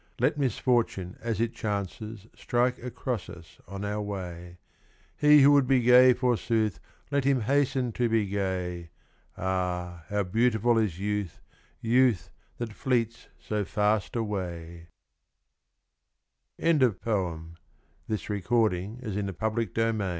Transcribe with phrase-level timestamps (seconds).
[0.19, 4.57] Let misfortune as it chances Strike across us on our way:
[5.15, 6.79] He who would be gay, forsooth,
[7.11, 8.89] Let him hasten to be gay.
[9.37, 11.39] Ah, how beautiful is youth,
[11.81, 14.87] Youth that fleets so fast away
[16.59, 17.05] I THE FIFTH
[18.09, 20.09] BOOK OF SONG